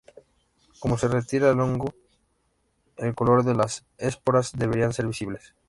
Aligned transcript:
Cuando 0.79 0.97
se 0.97 1.07
retira 1.07 1.51
el 1.51 1.59
hongo, 1.59 1.93
el 2.97 3.13
color 3.13 3.43
de 3.43 3.53
las 3.53 3.85
esporas 3.99 4.51
debería 4.57 4.91
ser 4.91 5.05
visible. 5.05 5.39